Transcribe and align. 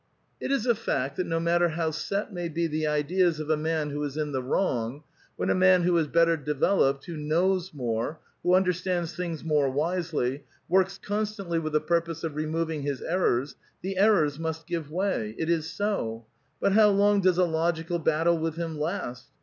It 0.39 0.51
is 0.51 0.65
a 0.65 0.73
fact, 0.73 1.17
that 1.17 1.27
no 1.27 1.39
matter 1.39 1.69
how 1.69 1.91
set 1.91 2.33
may 2.33 2.49
be 2.49 2.65
the 2.65 2.87
ideas 2.87 3.39
of 3.39 3.51
a 3.51 3.55
man 3.55 3.91
who 3.91 4.03
is 4.03 4.17
in 4.17 4.31
the 4.31 4.41
wrong, 4.41 5.03
when 5.35 5.51
a 5.51 5.53
man 5.53 5.83
who 5.83 5.95
is 5.95 6.07
better 6.07 6.35
devel 6.35 6.79
oped, 6.79 7.05
who 7.05 7.15
knows 7.15 7.71
more, 7.71 8.19
who 8.41 8.55
understands 8.55 9.15
things 9.15 9.43
more 9.43 9.69
wisely, 9.69 10.43
works 10.67 10.97
constantly 10.97 11.59
with 11.59 11.73
the 11.73 11.79
purpose 11.81 12.23
of 12.23 12.33
removing 12.35 12.81
his 12.81 13.03
errors, 13.03 13.55
the 13.83 13.95
errors 13.99 14.39
must 14.39 14.65
give 14.65 14.89
way. 14.89 15.35
It 15.37 15.51
is 15.51 15.69
so; 15.69 16.25
but 16.59 16.71
how 16.71 16.89
long 16.89 17.21
does 17.21 17.37
a 17.37 17.45
logical 17.45 17.99
battle 17.99 18.39
with 18.39 18.55
him 18.55 18.79
last? 18.79 19.27